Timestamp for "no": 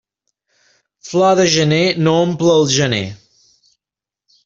2.07-2.17